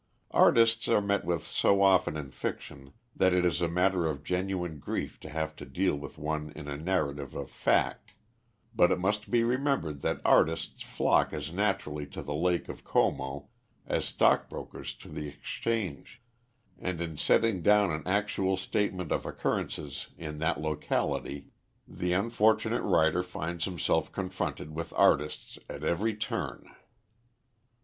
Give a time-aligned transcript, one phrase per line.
[0.31, 4.79] Artists are met with so often in fiction that it is a matter of genuine
[4.79, 8.15] grief to have to deal with one in a narrative of fact,
[8.73, 13.49] but it must be remembered that artists flock as naturally to the lake of Como
[13.85, 16.19] as stock brokers to the Exchange,
[16.79, 21.51] and in setting down an actual statement of occurrences in that locality
[21.87, 26.65] the unfortunate writer finds himself confronted with artists at every turn.